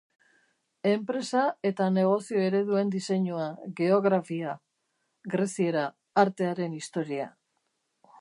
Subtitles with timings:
[0.91, 3.45] Enpresa eta Negozio Ereduen Diseinua,
[3.81, 4.55] Geografia,
[5.35, 5.85] Greziera,
[6.23, 7.29] Artearen Historia.